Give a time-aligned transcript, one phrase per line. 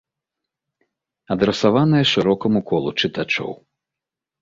[1.35, 3.51] Адрасаванае шырокаму колу чытачоў.